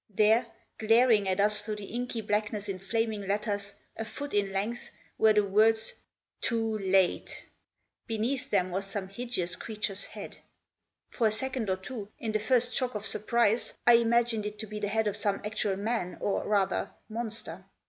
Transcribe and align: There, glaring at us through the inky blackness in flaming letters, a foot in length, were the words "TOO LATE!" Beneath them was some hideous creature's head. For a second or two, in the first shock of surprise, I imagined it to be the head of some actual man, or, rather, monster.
There, 0.09 0.47
glaring 0.79 1.29
at 1.29 1.39
us 1.39 1.61
through 1.61 1.75
the 1.75 1.85
inky 1.93 2.21
blackness 2.21 2.67
in 2.67 2.79
flaming 2.79 3.27
letters, 3.27 3.75
a 3.95 4.03
foot 4.03 4.33
in 4.33 4.51
length, 4.51 4.89
were 5.19 5.33
the 5.33 5.43
words 5.45 5.93
"TOO 6.41 6.79
LATE!" 6.79 7.45
Beneath 8.07 8.49
them 8.49 8.71
was 8.71 8.87
some 8.87 9.09
hideous 9.09 9.55
creature's 9.55 10.05
head. 10.05 10.37
For 11.11 11.27
a 11.27 11.31
second 11.31 11.69
or 11.69 11.77
two, 11.77 12.09
in 12.17 12.31
the 12.31 12.39
first 12.39 12.73
shock 12.73 12.95
of 12.95 13.05
surprise, 13.05 13.75
I 13.85 13.93
imagined 13.97 14.47
it 14.47 14.57
to 14.57 14.65
be 14.65 14.79
the 14.79 14.87
head 14.87 15.05
of 15.05 15.15
some 15.15 15.39
actual 15.45 15.75
man, 15.77 16.17
or, 16.19 16.47
rather, 16.47 16.95
monster. 17.07 17.65